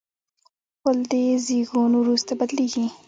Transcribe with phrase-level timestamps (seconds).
[0.81, 1.13] غول د
[1.45, 2.85] زیږون وروسته بدلېږي.